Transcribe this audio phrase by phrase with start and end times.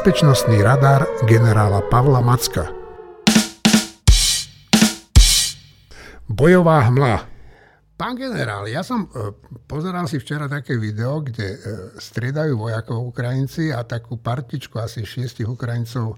[0.00, 2.72] bezpečnostný radar generála Pavla Macka.
[6.24, 7.28] Bojová hmla.
[8.00, 9.28] Pán generál, ja som e,
[9.68, 11.58] pozeral si včera také video, kde e,
[12.00, 16.16] striedajú vojakov Ukrajinci a takú partičku asi šiestich Ukrajincov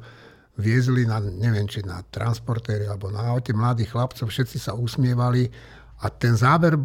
[0.63, 5.51] viezli na, neviem, či na transportéry alebo na aute mladých chlapcov, všetci sa usmievali
[5.99, 6.79] a ten záber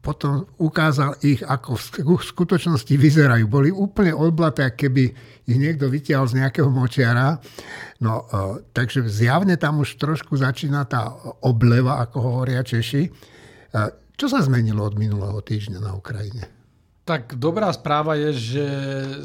[0.00, 3.44] potom ukázal ich, ako v skutočnosti vyzerajú.
[3.44, 5.12] Boli úplne odblaté, keby
[5.44, 7.36] ich niekto vytiahol z nejakého močiara.
[8.00, 11.12] No, uh, takže zjavne tam už trošku začína tá
[11.44, 13.02] obleva, ako hovoria Češi.
[13.76, 16.59] Uh, čo sa zmenilo od minulého týždňa na Ukrajine?
[17.10, 18.64] Tak dobrá správa je, že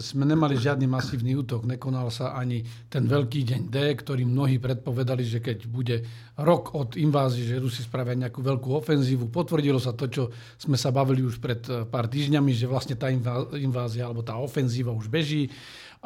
[0.02, 1.70] sme nemali žiadny masívny útok.
[1.70, 6.02] Nekonal sa ani ten veľký deň D, ktorý mnohí predpovedali, že keď bude
[6.34, 9.30] rok od invázie, že Rusi spravia nejakú veľkú ofenzívu.
[9.30, 13.14] Potvrdilo sa to, čo sme sa bavili už pred eh, pár týždňami, že vlastne tá
[13.54, 15.54] invázia alebo tá ofenzíva už beží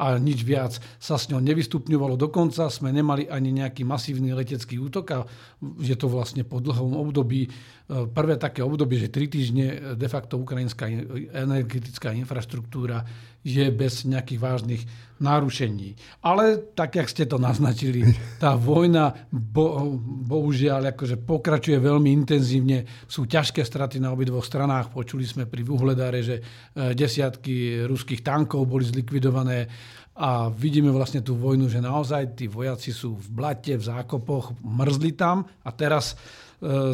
[0.00, 2.16] a nič viac sa s ňou nevystupňovalo.
[2.16, 5.18] Dokonca sme nemali ani nejaký masívny letecký útok a
[5.76, 7.52] je to vlastne po dlhom období,
[7.90, 10.86] prvé také obdobie, že tri týždne de facto ukrajinská
[11.34, 13.02] energetická infraštruktúra
[13.42, 14.82] je bez nejakých vážnych
[15.18, 15.96] nárušení.
[16.20, 18.04] Ale tak, jak ste to naznačili,
[18.42, 19.96] tá vojna bo,
[20.28, 22.84] bohužiaľ akože pokračuje veľmi intenzívne.
[23.08, 24.92] Sú ťažké straty na obidvoch stranách.
[24.92, 26.42] Počuli sme pri Vuhledáre, že e,
[26.92, 29.66] desiatky ruských tankov boli zlikvidované
[30.20, 35.16] a vidíme vlastne tú vojnu, že naozaj tí vojaci sú v blate, v zákopoch, mrzli
[35.16, 36.16] tam a teraz e,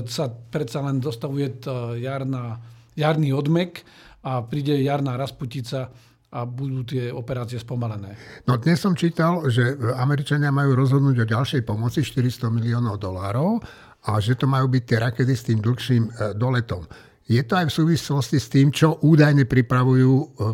[0.06, 1.58] sa predsa len dostavuje
[1.98, 2.62] jarná,
[2.94, 3.82] jarný odmek
[4.22, 5.90] a príde jarná rasputica
[6.36, 8.18] a budú tie operácie spomalené.
[8.50, 13.62] No dnes som čítal, že Američania majú rozhodnúť o ďalšej pomoci 400 miliónov dolárov
[14.10, 16.82] a že to majú byť tie rakety s tým dlhším e, doletom.
[17.26, 20.48] Je to aj v súvislosti s tým, čo údajne pripravujú e, e,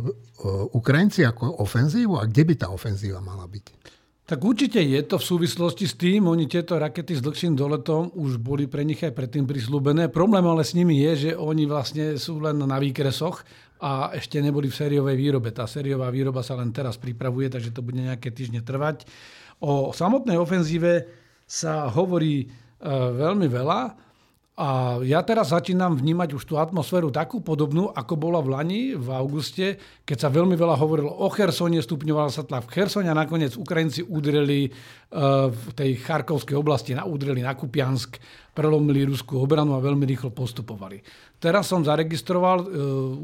[0.77, 3.67] Ukrajinci ako ofenzívu a kde by tá ofenzíva mala byť?
[4.23, 8.39] Tak určite je to v súvislosti s tým, oni tieto rakety s dlhším doletom už
[8.39, 10.07] boli pre nich aj predtým prislúbené.
[10.15, 13.43] Problém ale s nimi je, že oni vlastne sú len na výkresoch
[13.83, 15.51] a ešte neboli v sériovej výrobe.
[15.51, 19.11] Tá sériová výroba sa len teraz pripravuje, takže to bude nejaké týždne trvať.
[19.59, 21.11] O samotnej ofenzíve
[21.43, 22.49] sa hovorí e,
[22.95, 23.81] veľmi veľa
[24.53, 29.09] a ja teraz začínam vnímať už tú atmosféru takú podobnú, ako bola v Lani, v
[29.09, 33.57] auguste, keď sa veľmi veľa hovorilo o Chersone, stupňoval sa tlak v Chersone a nakoniec
[33.57, 34.69] Ukrajinci udreli
[35.49, 38.21] v tej Charkovskej oblasti, udreli na Kupiansk,
[38.53, 41.01] prelomili ruskú obranu a veľmi rýchlo postupovali.
[41.41, 42.67] Teraz som zaregistroval, e,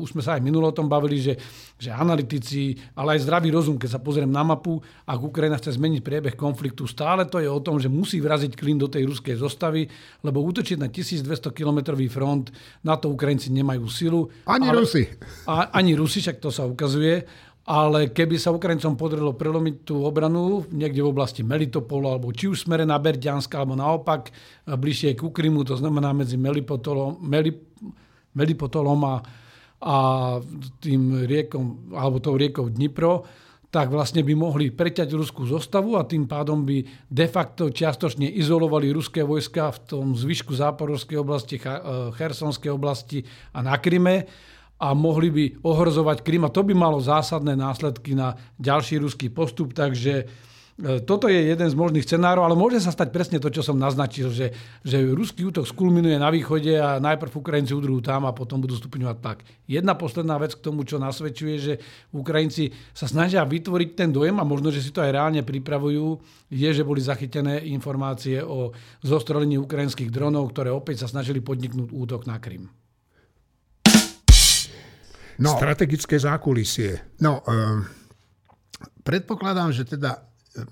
[0.00, 1.36] už sme sa aj minulo o tom bavili, že,
[1.76, 6.00] že analytici, ale aj zdravý rozum, keď sa pozriem na mapu, ak Ukrajina chce zmeniť
[6.00, 9.84] priebeh konfliktu, stále to je o tom, že musí vraziť klin do tej ruskej zostavy,
[10.24, 12.48] lebo útočiť na 1200 kilometrový front,
[12.80, 14.32] na to Ukrajinci nemajú silu.
[14.48, 15.04] Ani ale, Rusi.
[15.44, 17.22] A, ani Rusi, však to sa ukazuje
[17.68, 22.64] ale keby sa Ukrajincom podarilo prelomiť tú obranu niekde v oblasti Melitopolu, alebo či už
[22.64, 24.32] smere na Berďansk, alebo naopak
[24.64, 27.60] bližšie k Ukrimu, to znamená medzi Melipotolom, Melip,
[28.32, 29.16] Melipotolom a,
[29.84, 29.96] a
[30.80, 33.28] tým riekom, alebo tou riekou Dnipro,
[33.68, 38.88] tak vlastne by mohli preťať ruskú zostavu a tým pádom by de facto čiastočne izolovali
[38.88, 41.60] ruské vojska v tom zvyšku záporovskej oblasti,
[42.16, 44.24] Chersonskej oblasti a na Kryme
[44.78, 49.74] a mohli by ohrozovať Krym a to by malo zásadné následky na ďalší ruský postup,
[49.74, 50.24] takže e,
[51.02, 54.30] toto je jeden z možných scenárov, ale môže sa stať presne to, čo som naznačil,
[54.30, 54.54] že,
[54.86, 59.18] že ruský útok skulminuje na východe a najprv Ukrajinci udrú tam a potom budú stupňovať
[59.18, 59.42] tak.
[59.66, 61.82] Jedna posledná vec k tomu, čo nasvedčuje, že
[62.14, 66.22] Ukrajinci sa snažia vytvoriť ten dojem a možno, že si to aj reálne pripravujú,
[66.54, 68.70] je, že boli zachytené informácie o
[69.02, 72.77] zostrelení ukrajinských dronov, ktoré opäť sa snažili podniknúť útok na Krym.
[75.38, 77.18] No, Strategické zákulisie.
[77.22, 77.86] No, um,
[79.06, 80.18] predpokladám, že teda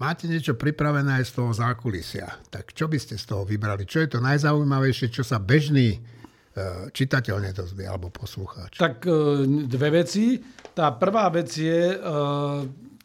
[0.03, 2.27] máte niečo pripravené aj z toho zákulisia.
[2.51, 3.87] Tak čo by ste z toho vybrali?
[3.87, 8.83] Čo je to najzaujímavejšie, čo sa bežný uh, čitateľ nedozvie alebo poslucháč?
[8.83, 10.43] Tak uh, dve veci.
[10.77, 11.97] Tá prvá vec je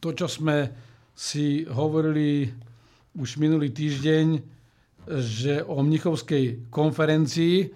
[0.03, 0.67] to, čo sme
[1.15, 2.51] si hovorili
[3.15, 4.25] už minulý týždeň,
[5.07, 7.71] že o Mnichovskej konferencii,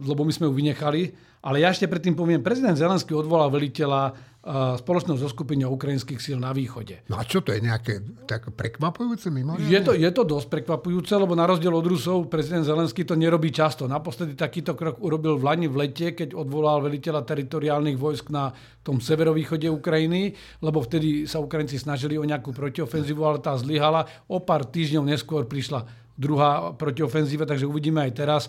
[0.00, 1.12] lebo my sme ju vynechali,
[1.46, 6.50] ale ja ešte predtým poviem, prezident Zelenský odvolal veliteľa uh, spoločného zoskupenia ukrajinských síl na
[6.50, 7.06] východe.
[7.06, 9.54] No a čo to je nejaké tak prekvapujúce mimo?
[9.62, 13.54] Je to, je to dosť prekvapujúce, lebo na rozdiel od Rusov prezident Zelenský to nerobí
[13.54, 13.86] často.
[13.86, 18.50] Naposledy takýto krok urobil v Lani v lete, keď odvolal veliteľa teritoriálnych vojsk na
[18.82, 20.34] tom severovýchode Ukrajiny,
[20.66, 24.10] lebo vtedy sa Ukrajinci snažili o nejakú protiofenzívu, ale tá zlyhala.
[24.26, 25.86] O pár týždňov neskôr prišla
[26.18, 28.42] druhá protiofenzíva, takže uvidíme aj teraz.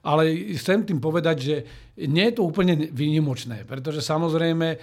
[0.00, 1.56] Ale chcem tým povedať, že
[2.08, 4.76] nie je to úplne výnimočné, pretože samozrejme e,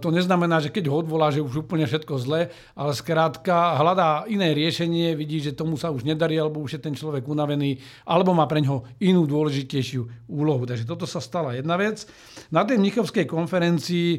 [0.00, 4.56] to neznamená, že keď ho odvolá, že už úplne všetko zle, ale skrátka hľadá iné
[4.56, 7.76] riešenie, vidí, že tomu sa už nedarí, alebo už je ten človek unavený,
[8.08, 10.64] alebo má pre ňoho inú dôležitejšiu úlohu.
[10.64, 12.08] Takže toto sa stala jedna vec.
[12.48, 14.18] Na tej Mnichovskej konferencii e,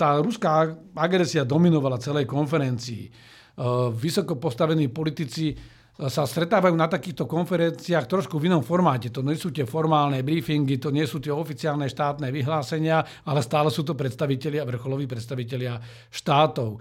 [0.00, 3.04] tá ruská agresia dominovala celej konferencii.
[3.04, 3.10] E,
[3.92, 5.52] vysoko postavení politici
[6.08, 9.12] sa stretávajú na takýchto konferenciách trošku v inom formáte.
[9.12, 13.68] To nie sú tie formálne briefingy, to nie sú tie oficiálne štátne vyhlásenia, ale stále
[13.68, 15.76] sú to predstavitelia, vrcholoví predstavitelia
[16.08, 16.70] štátov.
[16.72, 16.78] E,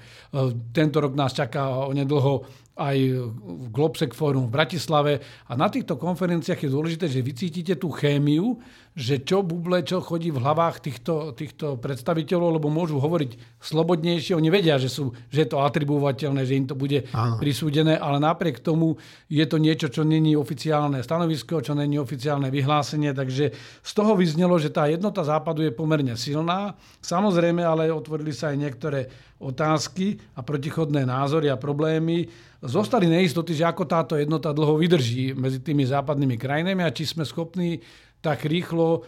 [0.71, 2.47] tento rok nás čaká onedlho
[2.79, 2.97] aj
[3.35, 5.13] v Globsec Forum v Bratislave.
[5.51, 8.55] A na týchto konferenciách je dôležité, že vycítite tú chémiu,
[8.95, 14.35] že čo buble, čo chodí v hlavách týchto, týchto predstaviteľov, lebo môžu hovoriť slobodnejšie.
[14.35, 17.39] Oni vedia, že, sú, že je to atribuovateľné, že im to bude Áno.
[17.39, 18.99] prisúdené, ale napriek tomu
[19.31, 23.15] je to niečo, čo není oficiálne stanovisko, čo není oficiálne vyhlásenie.
[23.15, 23.45] Takže
[23.83, 26.75] z toho vyznelo, že tá jednota západu je pomerne silná.
[26.99, 28.99] Samozrejme, ale otvorili sa aj niektoré
[29.39, 32.27] otázky a protichodné názory a problémy
[32.59, 37.23] zostali neistoty, že ako táto jednota dlho vydrží medzi tými západnými krajinami a či sme
[37.23, 37.79] schopní
[38.19, 39.07] tak rýchlo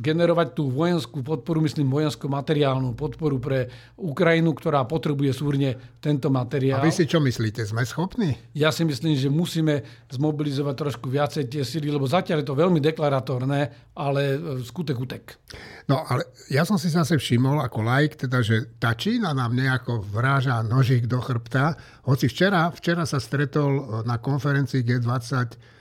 [0.00, 6.82] generovať tú vojenskú podporu, myslím vojensko-materiálnu podporu pre Ukrajinu, ktorá potrebuje súrne tento materiál.
[6.82, 7.62] A vy si čo myslíte?
[7.62, 8.34] Sme schopní?
[8.50, 12.82] Ja si myslím, že musíme zmobilizovať trošku viacej tie síly, lebo zatiaľ je to veľmi
[12.82, 13.60] deklaratórne,
[13.94, 15.38] ale eh, skutek utek.
[15.86, 20.02] No ale ja som si zase všimol ako laik, teda, že tá Čína nám nejako
[20.02, 21.78] vráža nožík do chrbta,
[22.10, 25.78] hoci včera, včera sa stretol eh, na konferencii G20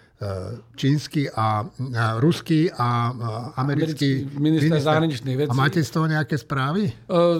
[0.75, 1.63] čínsky a,
[1.95, 3.15] a ruský a
[3.55, 5.51] americký, americký minister, minister zahraničných vecí.
[5.51, 6.91] A máte z toho nejaké správy?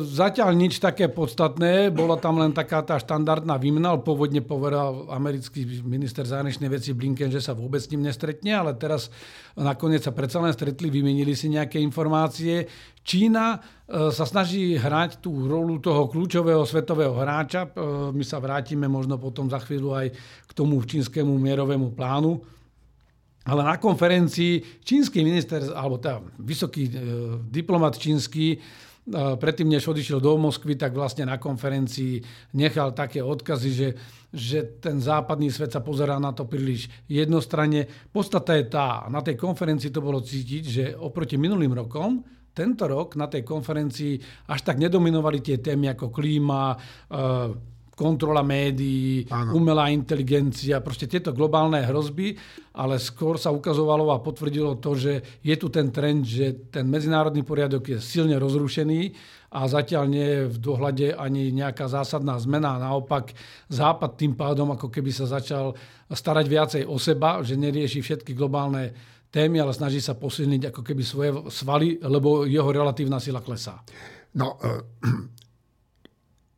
[0.07, 1.91] Zatiaľ nič také podstatné.
[1.91, 3.99] Bola tam len taká tá štandardná výmena.
[3.99, 9.11] Pôvodne povedal americký minister zahraničných vecí Blinken, že sa vôbec s ním nestretne, ale teraz
[9.59, 12.63] nakoniec sa predsa len stretli, vymenili si nejaké informácie.
[13.03, 13.59] Čína
[13.91, 17.67] sa snaží hrať tú rolu toho kľúčového svetového hráča.
[18.15, 20.07] My sa vrátime možno potom za chvíľu aj
[20.47, 22.39] k tomu čínskemu mierovému plánu
[23.47, 26.91] ale na konferencii čínsky minister, alebo tá vysoký e,
[27.47, 28.57] diplomat čínsky, e,
[29.39, 32.19] predtým, než odišiel do Moskvy, tak vlastne na konferencii
[32.59, 33.89] nechal také odkazy, že,
[34.29, 37.87] že ten západný svet sa pozerá na to príliš jednostranne.
[38.11, 43.15] Podstata je tá, na tej konferencii to bolo cítiť, že oproti minulým rokom tento rok
[43.15, 44.19] na tej konferencii
[44.51, 46.77] až tak nedominovali tie témy ako klíma, e,
[47.99, 49.59] kontrola médií, ano.
[49.59, 52.39] umelá inteligencia, proste tieto globálne hrozby,
[52.79, 57.43] ale skôr sa ukazovalo a potvrdilo to, že je tu ten trend, že ten medzinárodný
[57.43, 59.11] poriadok je silne rozrušený
[59.51, 62.79] a zatiaľ nie je v dohľade ani nejaká zásadná zmena.
[62.79, 63.35] Naopak
[63.67, 65.75] Západ tým pádom ako keby sa začal
[66.07, 68.95] starať viacej o seba, že nerieši všetky globálne
[69.27, 73.81] témy, ale snaží sa posilniť ako keby svoje svaly, lebo jeho relatívna sila klesá.
[74.37, 74.55] No,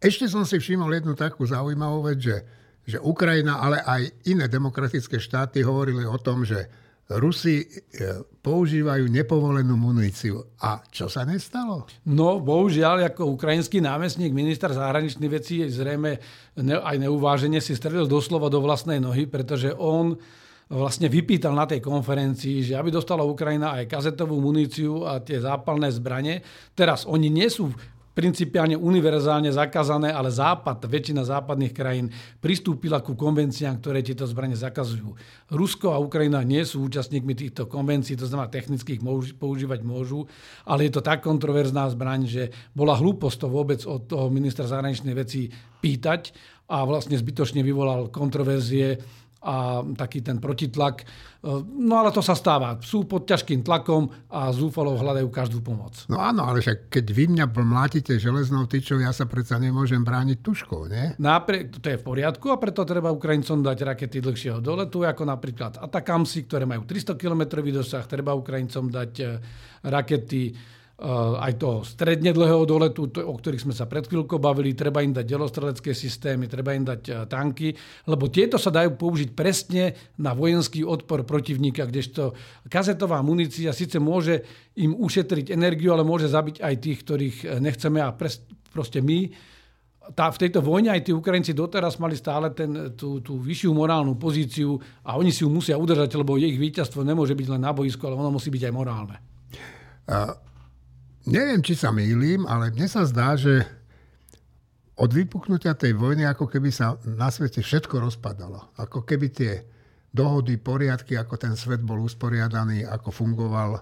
[0.02, 2.38] ešte som si všimol jednu takú zaujímavú vec, že,
[2.90, 6.66] že Ukrajina, ale aj iné demokratické štáty hovorili o tom, že
[7.12, 7.66] Rusi e,
[8.40, 10.48] používajú nepovolenú muníciu.
[10.64, 11.84] A čo sa nestalo?
[12.08, 16.18] No, bohužiaľ, ako ukrajinský námestník, minister zahraničných vecí, zrejme
[16.62, 20.16] aj neuváženie si strelil doslova do vlastnej nohy, pretože on
[20.72, 25.92] vlastne vypýtal na tej konferencii, že aby dostala Ukrajina aj kazetovú muníciu a tie zápalné
[25.92, 26.40] zbranie.
[26.72, 27.76] Teraz oni nie sú
[28.22, 35.18] principiálne univerzálne zakázané, ale Západ, väčšina západných krajín pristúpila ku konvenciám, ktoré tieto zbranie zakazujú.
[35.50, 39.04] Rusko a Ukrajina nie sú účastníkmi týchto konvencií, to znamená technicky ich
[39.42, 40.30] používať môžu,
[40.70, 42.44] ale je to tak kontroverzná zbraň, že
[42.78, 45.50] bola hlúposť to vôbec od toho ministra zahraničnej veci
[45.82, 46.30] pýtať
[46.70, 49.02] a vlastne zbytočne vyvolal kontroverzie
[49.42, 51.02] a taký ten protitlak.
[51.66, 52.78] No ale to sa stáva.
[52.86, 56.06] Sú pod ťažkým tlakom a zúfalo hľadajú každú pomoc.
[56.06, 60.46] No áno, ale však keď vy mňa mlátite železnou tyčou, ja sa predsa nemôžem brániť
[60.46, 61.18] tuškou, nie?
[61.18, 65.82] Naprie- to je v poriadku a preto treba Ukrajincom dať rakety dlhšieho doletu, ako napríklad
[65.82, 68.06] Atakamsi, ktoré majú 300 km dosah.
[68.06, 69.42] Treba Ukrajincom dať eh,
[69.90, 70.54] rakety
[71.42, 75.26] aj toho stredne dlhého doletu, o ktorých sme sa pred chvíľkou bavili, treba im dať
[75.26, 77.74] delostrelecké systémy, treba im dať eh, tanky,
[78.06, 82.38] lebo tieto sa dajú použiť presne na vojenský odpor protivníka, kdežto
[82.70, 84.46] kazetová munícia síce môže
[84.78, 89.34] im ušetriť energiu, ale môže zabiť aj tých, ktorých eh, nechceme a pres, proste my
[90.14, 94.18] tá, v tejto vojne aj tí Ukrajinci doteraz mali stále ten, tú, tú vyššiu morálnu
[94.22, 98.06] pozíciu a oni si ju musia udržať, lebo ich víťazstvo nemôže byť len na boisku,
[98.06, 99.18] ale ono musí byť aj morálne.
[100.06, 100.51] Uh
[101.28, 103.66] neviem, či sa mýlim, ale mne sa zdá, že
[105.02, 108.70] od vypuknutia tej vojny ako keby sa na svete všetko rozpadalo.
[108.78, 109.66] Ako keby tie
[110.12, 113.82] dohody, poriadky, ako ten svet bol usporiadaný, ako fungoval,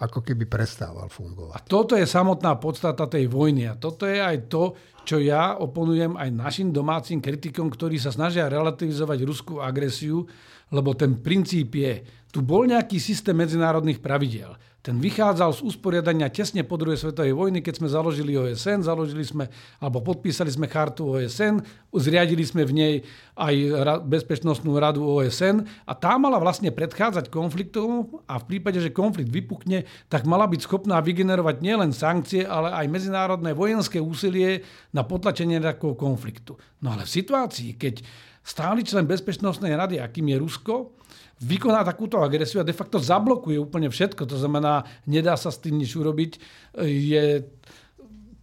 [0.00, 1.56] ako keby prestával fungovať.
[1.56, 3.68] A toto je samotná podstata tej vojny.
[3.70, 4.74] A toto je aj to,
[5.06, 10.26] čo ja oponujem aj našim domácim kritikom, ktorí sa snažia relativizovať ruskú agresiu,
[10.74, 12.02] lebo ten princíp je,
[12.34, 14.58] tu bol nejaký systém medzinárodných pravidel.
[14.86, 19.50] Ten vychádzal z usporiadania tesne po druhej svetovej vojny, keď sme založili OSN, založili sme,
[19.82, 21.58] alebo podpísali sme chartu OSN,
[21.90, 22.94] zriadili sme v nej
[23.34, 23.54] aj
[24.06, 29.90] Bezpečnostnú radu OSN a tá mala vlastne predchádzať konfliktom a v prípade, že konflikt vypukne,
[30.06, 34.62] tak mala byť schopná vygenerovať nielen sankcie, ale aj medzinárodné vojenské úsilie
[34.94, 36.54] na potlačenie takého konfliktu.
[36.78, 38.06] No ale v situácii, keď
[38.46, 40.74] stály člen Bezpečnostnej rady, akým je Rusko,
[41.42, 44.22] vykoná takúto agresiu a de facto zablokuje úplne všetko.
[44.30, 46.38] To znamená, nedá sa s tým nič urobiť.
[46.86, 47.42] Je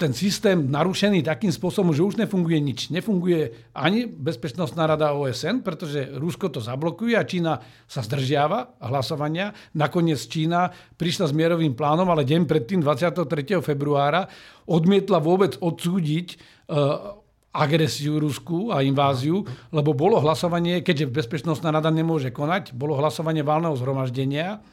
[0.04, 2.92] ten systém narušený takým spôsobom, že už nefunguje nič.
[2.92, 9.56] Nefunguje ani Bezpečnostná rada OSN, pretože Rusko to zablokuje a Čína sa zdržiava hlasovania.
[9.78, 13.64] Nakoniec Čína prišla s mierovým plánom, ale deň predtým, 23.
[13.64, 14.28] februára,
[14.68, 17.23] odmietla vôbec odsúdiť uh,
[17.54, 23.78] agresiu Rusku a inváziu, lebo bolo hlasovanie, keďže Bezpečnostná rada nemôže konať, bolo hlasovanie válneho
[23.78, 24.66] zhromaždenia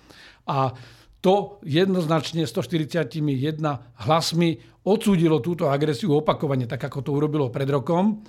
[0.49, 0.73] a
[1.21, 3.13] to jednoznačne 141
[4.09, 4.57] hlasmi
[4.89, 8.25] odsúdilo túto agresiu opakovane, tak ako to urobilo pred rokom.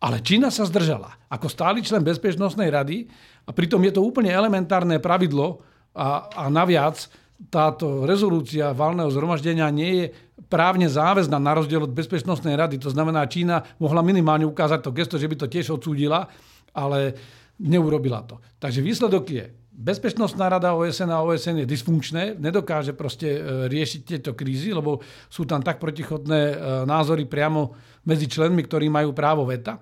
[0.00, 3.04] Ale Čína sa zdržala ako stály člen Bezpečnostnej rady
[3.44, 5.60] a pritom je to úplne elementárne pravidlo
[5.92, 7.04] a, a naviac
[7.48, 10.06] táto rezolúcia valného zhromaždenia nie je
[10.48, 12.80] právne záväzná na rozdiel od Bezpečnostnej rady.
[12.80, 16.30] To znamená, Čína mohla minimálne ukázať to gesto, že by to tiež odsúdila,
[16.72, 17.12] ale
[17.60, 18.40] neurobila to.
[18.56, 19.44] Takže výsledok je,
[19.80, 25.00] Bezpečnostná rada OSN a OSN je dysfunkčné, nedokáže proste e, riešiť tieto krízy, lebo
[25.32, 26.54] sú tam tak protichodné e,
[26.84, 27.72] názory priamo
[28.04, 29.80] medzi členmi, ktorí majú právo veta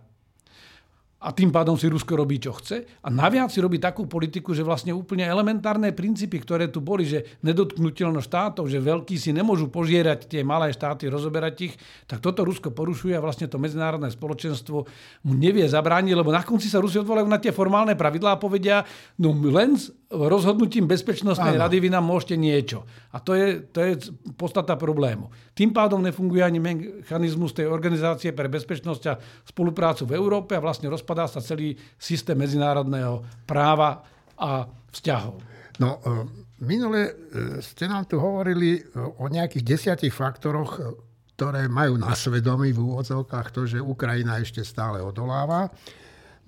[1.18, 2.86] a tým pádom si Rusko robí, čo chce.
[3.02, 7.42] A naviac si robí takú politiku, že vlastne úplne elementárne princípy, ktoré tu boli, že
[7.42, 11.74] nedotknutelnosť štátov, že veľkí si nemôžu požierať tie malé štáty, rozoberať ich,
[12.06, 14.86] tak toto Rusko porušuje a vlastne to medzinárodné spoločenstvo
[15.26, 18.86] mu nevie zabrániť, lebo na konci sa Rusi odvolajú na tie formálne pravidlá a povedia,
[19.18, 19.74] no len
[20.08, 21.68] rozhodnutím Bezpečnostnej Áno.
[21.68, 22.88] rady vy nám môžete niečo.
[23.12, 23.92] A to je, to je
[24.40, 25.28] podstata problému.
[25.52, 30.88] Tým pádom nefunguje ani mechanizmus tej organizácie pre bezpečnosť a spoluprácu v Európe a vlastne
[30.88, 34.00] rozpadá sa celý systém medzinárodného práva
[34.40, 35.44] a vzťahov.
[35.76, 36.24] No, e,
[36.64, 37.12] minule e,
[37.60, 41.04] ste nám tu hovorili e, o nejakých desiatich faktoroch,
[41.36, 45.68] ktoré majú na svedomí v úvodzovkách to, že Ukrajina ešte stále odoláva.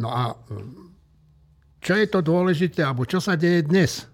[0.00, 0.32] No a
[1.80, 4.04] čo je to dôležité, alebo čo sa deje dnes?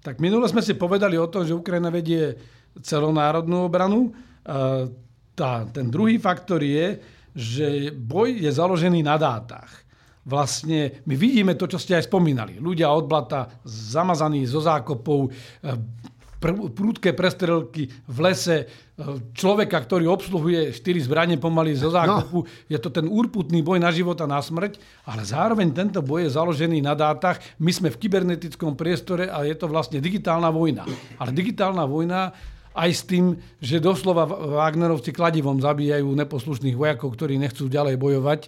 [0.00, 2.38] Tak minule sme si povedali o tom, že Ukrajina vedie
[2.78, 4.14] celonárodnú obranu.
[5.34, 7.02] Tá, ten druhý faktor je,
[7.34, 9.68] že boj je založený na dátach.
[10.22, 12.62] Vlastne my vidíme to, čo ste aj spomínali.
[12.62, 15.32] Ľudia od blata zamazaní zo zákopov,
[16.38, 18.66] prúdke prestrelky v lese, e,
[19.34, 22.46] človeka, ktorý obsluhuje štyri zbranie pomaly zo zákupu.
[22.46, 22.48] No.
[22.70, 26.34] Je to ten úrputný boj na život a na smrť, ale zároveň tento boj je
[26.38, 27.42] založený na dátach.
[27.58, 30.86] My sme v kybernetickom priestore a je to vlastne digitálna vojna.
[31.18, 32.30] Ale digitálna vojna
[32.78, 34.22] aj s tým, že doslova
[34.62, 38.40] Wagnerovci kladivom zabíjajú neposlušných vojakov, ktorí nechcú ďalej bojovať.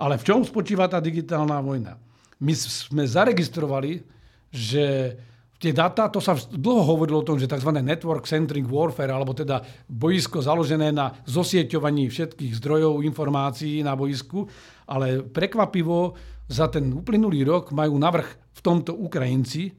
[0.00, 2.00] Ale v čom spočíva tá digitálna vojna?
[2.40, 4.00] My sme zaregistrovali,
[4.48, 5.18] že
[5.58, 7.74] tie dáta, to sa dlho hovorilo o tom, že tzv.
[7.74, 9.60] network-centric warfare, alebo teda
[9.90, 14.46] boisko založené na zosieťovaní všetkých zdrojov informácií na boisku,
[14.86, 16.14] ale prekvapivo
[16.48, 19.74] za ten uplynulý rok majú navrh v tomto Ukrajinci,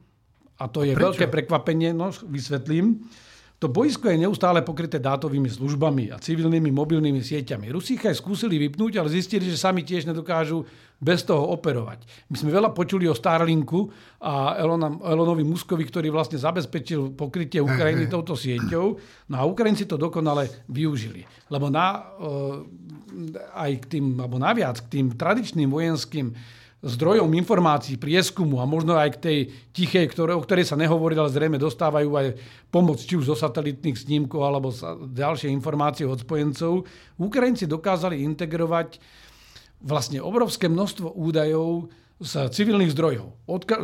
[0.60, 1.16] a to je Prečo?
[1.16, 3.00] veľké prekvapenie, no vysvetlím.
[3.60, 7.68] To boisko je neustále pokryté dátovými službami a civilnými mobilnými sieťami.
[7.68, 10.64] Rusi aj skúsili vypnúť, ale zistili, že sami tiež nedokážu
[10.96, 12.08] bez toho operovať.
[12.32, 13.92] My sme veľa počuli o Starlinku
[14.24, 18.96] a Elona, Elonovi Muskovi, ktorý vlastne zabezpečil pokrytie Ukrajiny touto sieťou.
[19.28, 21.28] No a Ukrajinci to dokonale využili.
[21.52, 22.16] Lebo na,
[23.60, 26.32] aj k tým, alebo naviac k tým tradičným vojenským
[26.80, 29.38] zdrojom informácií, prieskumu a možno aj k tej
[29.76, 32.28] tichej, ktoré, o ktorej sa nehovorí, ale zrejme dostávajú aj
[32.72, 36.88] pomoc či už zo satelitných snímkov alebo sa, ďalšie informácie od spojencov.
[37.20, 38.96] Ukrajinci dokázali integrovať
[39.84, 43.32] vlastne obrovské množstvo údajov z civilných zdrojov.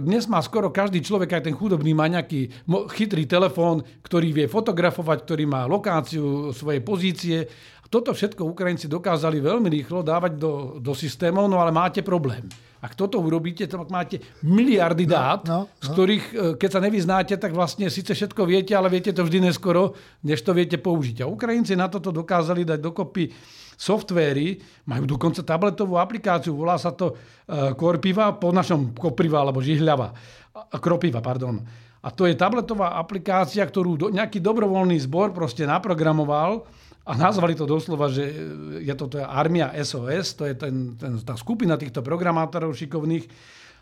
[0.04, 5.24] Dnes má skoro každý človek, aj ten chudobný, má nejaký chytrý telefón, ktorý vie fotografovať,
[5.24, 7.48] ktorý má lokáciu svojej pozície
[7.90, 12.44] Toto všetko Ukrajinci dokázali veľmi rýchlo dávať do, do systémov, no ale máte problém.
[12.86, 15.82] Ak toto urobíte, tak máte miliardy no, dát, no, no, no.
[15.82, 19.50] z ktorých, e, keď sa nevyznáte, tak vlastne síce všetko viete, ale viete to vždy
[19.50, 21.26] neskoro, než to viete použiť.
[21.26, 23.34] A Ukrajinci na toto dokázali dať dokopy
[23.74, 27.18] softvéry, majú dokonca tabletovú aplikáciu, volá sa to
[27.50, 30.14] e, Korpiva, po našom Kopriva alebo Žihľava.
[30.78, 31.60] Kropiva, pardon.
[32.06, 36.70] A to je tabletová aplikácia, ktorú nejaký dobrovoľný zbor proste naprogramoval
[37.06, 38.34] a nazvali to doslova, že
[38.82, 43.30] je to teda armia SOS, to je ten, ten, tá skupina týchto programátorov šikovných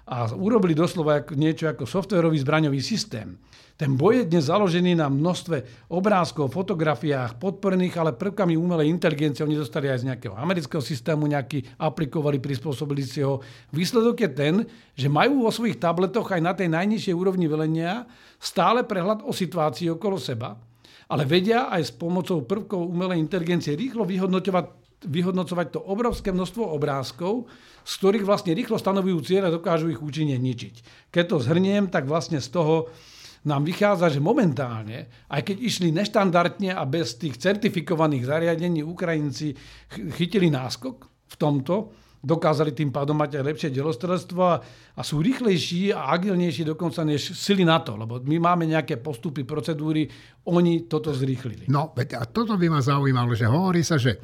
[0.04, 3.40] a urobili doslova niečo ako softwarový zbraňový systém.
[3.74, 9.42] Ten boj je dnes založený na množstve obrázkov, fotografiách, podporených ale prvkami umelej inteligencie.
[9.42, 13.42] Oni dostali aj z nejakého amerického systému, nejaký aplikovali, prispôsobili si ho.
[13.72, 14.54] Výsledok je ten,
[14.94, 18.06] že majú vo svojich tabletoch aj na tej najnižšej úrovni velenia
[18.38, 20.60] stále prehľad o situácii okolo seba
[21.14, 24.66] ale vedia aj s pomocou prvkov umelej inteligencie rýchlo vyhodnotovať,
[25.06, 27.46] vyhodnocovať to obrovské množstvo obrázkov,
[27.86, 31.08] z ktorých vlastne rýchlo stanovujú cieľe a dokážu ich účinne ničiť.
[31.14, 32.90] Keď to zhrniem, tak vlastne z toho
[33.46, 39.54] nám vychádza, že momentálne, aj keď išli neštandardne a bez tých certifikovaných zariadení, Ukrajinci
[40.18, 41.94] chytili náskok v tomto,
[42.24, 44.56] dokázali tým pádom mať aj lepšie delostrelstvo a,
[44.96, 50.08] a sú rýchlejší a agilnejší dokonca než sily NATO, lebo my máme nejaké postupy, procedúry,
[50.48, 51.68] oni toto zrýchlili.
[51.68, 54.20] No, a toto by ma zaujímalo, že hovorí sa, že e,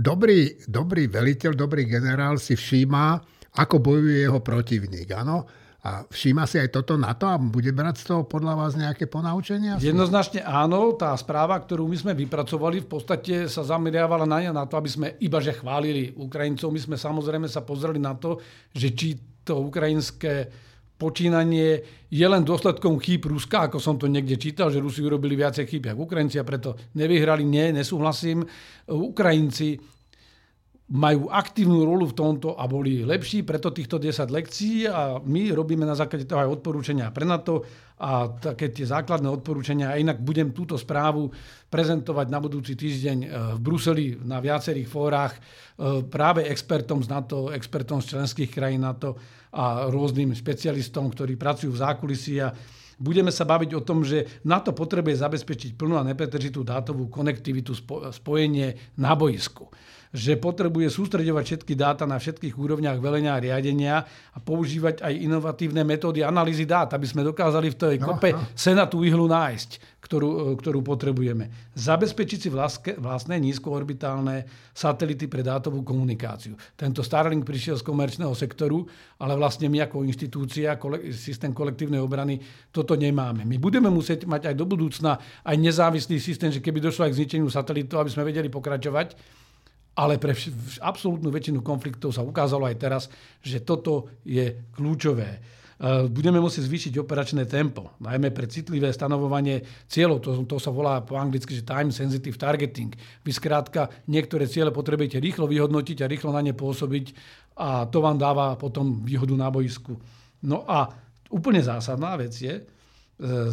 [0.00, 3.20] dobrý, dobrý veliteľ, dobrý generál si všíma,
[3.60, 5.12] ako bojuje jeho protivník.
[5.12, 5.44] Áno?
[5.84, 9.04] A všíma si aj toto na to a bude brať z toho podľa vás nejaké
[9.04, 9.76] ponaučenia?
[9.76, 10.96] Jednoznačne áno.
[10.96, 15.06] Tá správa, ktorú my sme vypracovali, v podstate sa zameriavala na, na to, aby sme
[15.20, 16.72] iba že chválili Ukrajincov.
[16.72, 18.40] My sme samozrejme sa pozreli na to,
[18.72, 19.08] že či
[19.44, 20.48] to ukrajinské
[20.96, 25.68] počínanie je len dôsledkom chýb Ruska, ako som to niekde čítal, že Rusi urobili viacej
[25.68, 27.44] chýb ako Ukrajinci a preto nevyhrali.
[27.44, 28.40] Nie, nesúhlasím.
[28.88, 29.76] Ukrajinci
[30.84, 35.80] majú aktívnu rolu v tomto a boli lepší, preto týchto 10 lekcií a my robíme
[35.80, 37.64] na základe toho aj odporúčania pre NATO
[37.96, 39.96] a také tie základné odporúčania.
[39.96, 41.32] A inak budem túto správu
[41.72, 45.40] prezentovať na budúci týždeň e, v Bruseli na viacerých fórach e,
[46.04, 49.16] práve expertom z NATO, expertom z členských krajín NATO
[49.56, 52.52] a rôznym špecialistom, ktorí pracujú v zákulisí a
[52.98, 57.74] budeme sa baviť o tom, že NATO potrebuje zabezpečiť plnú a nepretržitú dátovú konektivitu,
[58.12, 59.70] spojenie na boisku
[60.14, 65.82] že potrebuje sústredovať všetky dáta na všetkých úrovniach velenia a riadenia a používať aj inovatívne
[65.82, 68.46] metódy analýzy dát, aby sme dokázali v tej no, kope no.
[68.54, 71.72] sena tú ihlu nájsť, ktorú, ktorú potrebujeme.
[71.72, 74.44] Zabezpečiť si vlastne, vlastné nízkoorbitálne
[74.76, 76.52] satelity pre dátovú komunikáciu.
[76.76, 78.84] Tento Starlink prišiel z komerčného sektoru,
[79.16, 80.76] ale vlastne my ako inštitúcia,
[81.16, 82.36] systém kolektívnej obrany,
[82.68, 83.48] toto nemáme.
[83.48, 87.18] My budeme musieť mať aj do budúcna aj nezávislý systém, že keby došlo aj k
[87.24, 89.16] zničeniu satelitov, aby sme vedeli pokračovať,
[89.94, 90.34] ale pre
[90.82, 93.02] absolútnu väčšinu konfliktov sa ukázalo aj teraz,
[93.40, 95.63] že toto je kľúčové.
[95.74, 100.18] E, budeme musieť zvýšiť operačné tempo, najmä pre citlivé stanovovanie cieľov.
[100.22, 102.94] To, to sa volá po anglicky, že time sensitive targeting.
[103.26, 107.06] Vy skrátka niektoré ciele potrebujete rýchlo vyhodnotiť a rýchlo na ne pôsobiť
[107.58, 109.98] a to vám dáva potom výhodu na boisku.
[110.42, 110.90] No a
[111.30, 112.73] úplne zásadná vec je,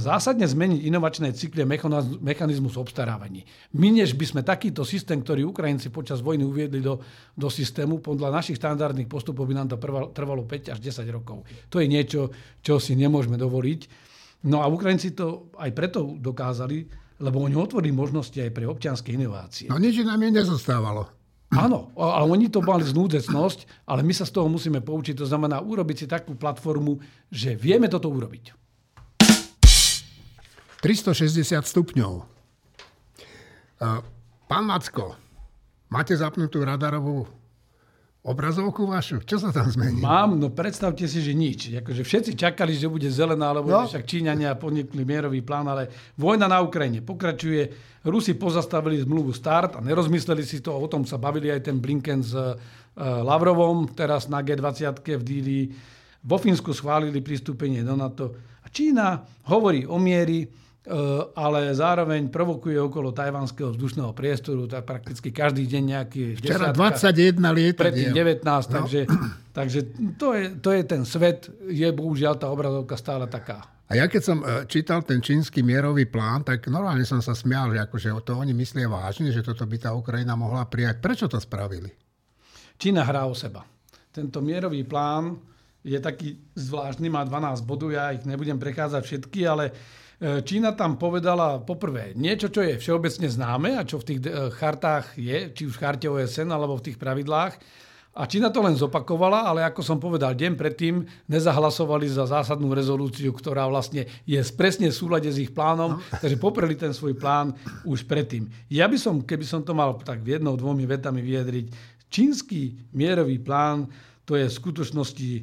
[0.02, 1.70] zásadne zmeniť inovačné cykly a
[2.18, 3.46] mechanizmus obstarávaní.
[3.78, 6.98] My, než by sme takýto systém, ktorý Ukrajinci počas vojny uviedli do,
[7.38, 9.78] do systému, podľa našich štandardných postupov by nám to
[10.18, 11.46] trvalo 5 až 10 rokov.
[11.70, 12.34] To je niečo,
[12.66, 13.82] čo si nemôžeme dovoliť.
[14.50, 16.90] No a Ukrajinci to aj preto dokázali,
[17.22, 19.70] lebo oni otvorili možnosti aj pre občianske inovácie.
[19.70, 21.06] No nič nám je nezostávalo.
[21.52, 25.20] Áno, ale oni to mali znúdecnosť, ale my sa z toho musíme poučiť.
[25.20, 26.98] To znamená urobiť si takú platformu,
[27.28, 28.61] že vieme toto urobiť.
[30.82, 32.26] 360 stupňov.
[34.50, 35.14] Pán Macko,
[35.94, 37.30] máte zapnutú radarovú
[38.22, 39.22] obrazovku vašu?
[39.26, 40.02] Čo sa tam zmení?
[40.02, 41.74] Mám, no predstavte si, že nič.
[41.82, 43.86] Akože všetci čakali, že bude zelená, lebo no.
[43.86, 47.94] však Číňania podnikli mierový plán, ale vojna na Ukrajine pokračuje.
[48.06, 50.74] Rusi pozastavili zmluvu START a nerozmysleli si to.
[50.74, 52.58] O tom sa bavili aj ten Blinken s uh,
[53.02, 55.62] Lavrovom, teraz na G20 v Dili.
[56.22, 58.26] Vo Fínsku schválili pristúpenie do NATO.
[58.62, 60.61] A Čína hovorí o miery, E,
[61.38, 66.22] ale zároveň provokuje okolo tajvanského vzdušného priestoru, tak prakticky každý deň nejaký...
[66.42, 67.78] Včera 21 lietadiel.
[67.78, 68.10] Predtým
[68.42, 68.74] 19, no.
[68.82, 69.02] takže,
[69.54, 69.80] takže
[70.18, 73.62] to, je, to je ten svet, je bohužiaľ tá obrazovka stále taká.
[73.92, 77.76] A ja keď som e, čítal ten čínsky mierový plán, tak normálne som sa smial,
[77.76, 81.04] že akože to oni myslia vážne, že toto by tá Ukrajina mohla prijať.
[81.04, 81.92] Prečo to spravili?
[82.80, 83.68] Čína hrá o seba.
[84.10, 85.38] Tento mierový plán
[85.84, 89.76] je taký zvláštny, má 12 bodov, ja ich nebudem prechádzať všetky, ale
[90.22, 94.20] Čína tam povedala poprvé niečo, čo je všeobecne známe a čo v tých
[94.54, 97.58] chartách je, či už v charte OSN alebo v tých pravidlách,
[98.12, 103.32] a Čína to len zopakovala, ale ako som povedal, deň predtým nezahlasovali za zásadnú rezolúciu,
[103.32, 106.04] ktorá vlastne je presne v súlade s ich plánom, no.
[106.20, 107.56] takže popreli ten svoj plán
[107.88, 108.52] už predtým.
[108.68, 111.66] Ja by som, keby som to mal tak v jednou, dvomi vetami vyjadriť,
[112.12, 113.88] čínsky mierový plán,
[114.28, 115.42] to je v skutočnosti e,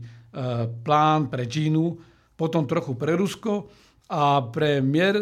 [0.84, 1.96] plán pre Čínu,
[2.36, 3.72] potom trochu pre Rusko
[4.09, 5.21] a pre mier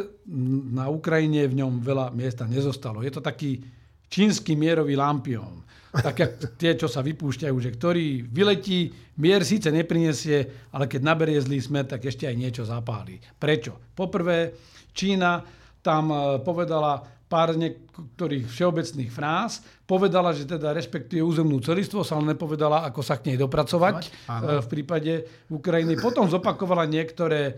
[0.70, 3.02] na Ukrajine v ňom veľa miesta nezostalo.
[3.02, 3.58] Je to taký
[4.06, 5.66] čínsky mierový lampión
[6.02, 6.16] tak
[6.60, 11.88] tie, čo sa vypúšťajú, že ktorý vyletí, mier síce neprinesie, ale keď naberie zlý smer,
[11.88, 13.16] tak ešte aj niečo zapálí.
[13.40, 13.96] Prečo?
[13.96, 14.52] Poprvé,
[14.92, 15.40] Čína
[15.80, 22.86] tam e, povedala pár niektorých všeobecných fráz, povedala, že teda respektuje územnú celistvosť, ale nepovedala,
[22.86, 24.46] ako sa k nej dopracovať Áno.
[24.46, 25.12] E, v prípade
[25.50, 25.98] Ukrajiny.
[25.98, 27.54] Potom zopakovala niektoré e,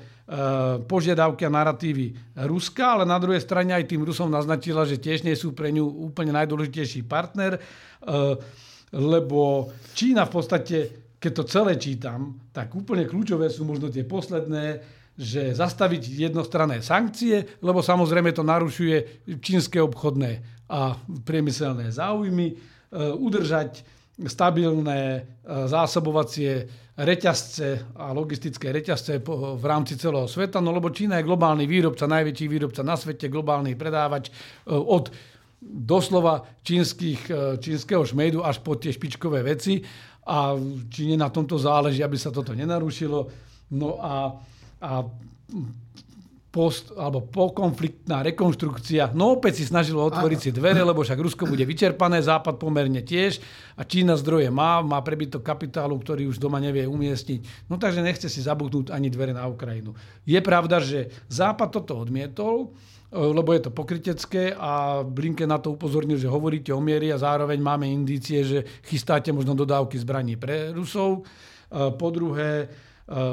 [0.89, 2.17] požiadavky a narratívy
[2.49, 5.85] Ruska, ale na druhej strane aj tým Rusom naznačila, že tiež nie sú pre ňu
[5.85, 7.61] úplne najdôležitejší partner, e,
[8.97, 10.77] lebo Čína v podstate,
[11.21, 17.59] keď to celé čítam, tak úplne kľúčové sú možno tie posledné že zastaviť jednostranné sankcie,
[17.59, 20.95] lebo samozrejme to narušuje čínske obchodné a
[21.27, 22.55] priemyselné záujmy, e,
[23.19, 23.83] udržať
[24.15, 25.21] stabilné e,
[25.67, 29.19] zásobovacie reťazce a logistické reťazce
[29.59, 33.75] v rámci celého sveta, no lebo Čína je globálny výrobca, najväčší výrobca na svete, globálny
[33.75, 34.33] predávač e,
[34.71, 35.11] od
[35.59, 39.83] doslova čínskych, čínskeho šmejdu až po tie špičkové veci
[40.23, 40.55] a
[40.87, 43.27] Číne na tomto záleží, aby sa toto nenarušilo.
[43.75, 44.39] No a
[44.79, 45.05] a
[46.49, 49.13] post, alebo pokonfliktná rekonštrukcia.
[49.13, 53.37] No opäť si snažilo otvoriť si dvere, lebo však Rusko bude vyčerpané, Západ pomerne tiež
[53.77, 57.69] a Čína zdroje má, má prebytok kapitálu, ktorý už doma nevie umiestniť.
[57.69, 59.93] No takže nechce si zabudnúť ani dvere na Ukrajinu.
[60.25, 62.73] Je pravda, že Západ toto odmietol,
[63.13, 67.61] lebo je to pokrytecké a Blinke na to upozornil, že hovoríte o miery a zároveň
[67.61, 71.29] máme indície, že chystáte možno dodávky zbraní pre Rusov.
[71.69, 72.69] Po druhé,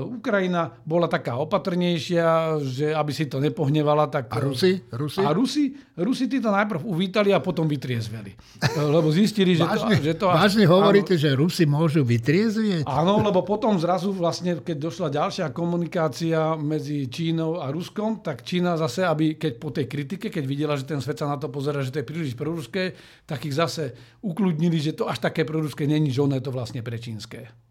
[0.08, 4.08] Ukrajina bola taká opatrnejšia, že aby si to nepohnevala.
[4.08, 4.32] Tak...
[4.32, 4.80] A Rusi?
[4.88, 5.20] Rusi?
[5.20, 8.32] A Rusi, Rusi tí to najprv uvítali a potom vytriezveli.
[8.64, 10.04] Eh, lebo zistili, že vážne, to...
[10.08, 12.88] Že to vážne hovoríte, áno, že Rusi môžu vytriezvieť?
[12.88, 18.80] Áno, lebo potom zrazu vlastne, keď došla ďalšia komunikácia medzi Čínou a Ruskom, tak Čína
[18.80, 21.84] zase, aby keď po tej kritike, keď videla, že ten svet sa na to pozera,
[21.84, 22.96] že to je príliš proruské,
[23.28, 23.92] tak ich zase
[24.24, 27.64] ukludnili, že to až také proruské není, že ono je to vlastne prečínske.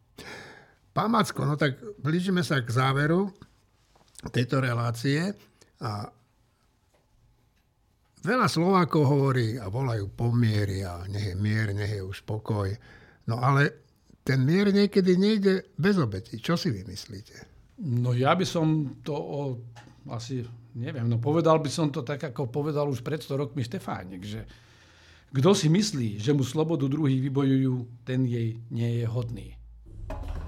[0.94, 3.26] Pán Macko, no tak blížime sa k záveru
[4.30, 5.34] tejto relácie
[5.82, 6.06] a
[8.22, 12.70] veľa Slovákov hovorí a volajú pomiery a nech je mier, nech je už pokoj.
[13.26, 13.84] No ale
[14.22, 16.38] ten mier niekedy nejde bez obeti.
[16.38, 17.42] Čo si vymyslíte?
[17.82, 19.40] No ja by som to o,
[20.14, 20.46] asi,
[20.78, 24.46] neviem, no povedal by som to tak, ako povedal už pred 100 rokmi Štefánik, že
[25.34, 29.58] kto si myslí, že mu slobodu druhých vybojujú, ten jej nie je hodný.